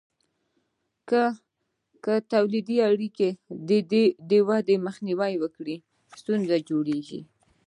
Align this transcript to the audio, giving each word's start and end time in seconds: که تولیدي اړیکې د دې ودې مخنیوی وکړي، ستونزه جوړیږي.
که 2.03 2.13
تولیدي 2.33 2.77
اړیکې 2.89 3.29
د 3.67 3.69
دې 4.31 4.39
ودې 4.47 4.75
مخنیوی 4.87 5.33
وکړي، 5.39 5.77
ستونزه 6.19 6.55
جوړیږي. 6.69 7.21